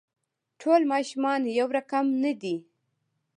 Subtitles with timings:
[0.61, 2.55] ټول ماشومان يو رقم نه دي.